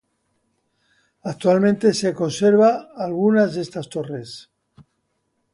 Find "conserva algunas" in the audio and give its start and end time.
2.15-3.53